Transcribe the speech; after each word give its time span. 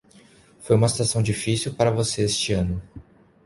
Foi 0.61 0.75
uma 0.75 0.89
situação 0.89 1.21
difícil 1.21 1.75
para 1.75 1.91
você 1.91 2.23
este 2.23 2.53
ano. 2.53 2.81